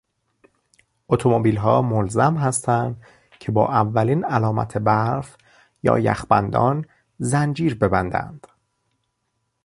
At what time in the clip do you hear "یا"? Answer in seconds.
5.83-5.99